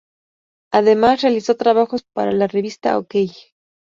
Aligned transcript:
Además, 0.71 1.21
realizó 1.21 1.55
trabajos 1.57 2.01
para 2.01 2.31
la 2.31 2.47
revista 2.47 2.97
Okey. 2.97 3.29